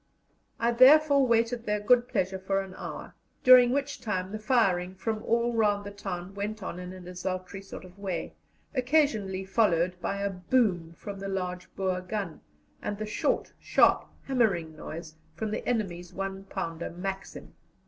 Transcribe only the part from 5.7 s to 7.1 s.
the town went on in a